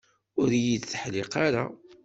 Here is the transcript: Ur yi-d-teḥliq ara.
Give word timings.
Ur 0.41 0.49
yi-d-teḥliq 0.63 1.33
ara. 1.45 1.63